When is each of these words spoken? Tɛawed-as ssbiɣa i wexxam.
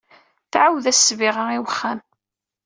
Tɛawed-as 0.51 0.97
ssbiɣa 0.99 1.45
i 1.57 1.59
wexxam. 1.63 1.99